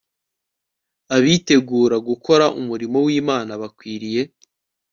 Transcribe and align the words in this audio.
Abitegura 1.15 1.97
gukora 2.09 2.45
umurimo 2.59 2.97
wImana 3.05 3.51
bakwiriye 3.61 4.21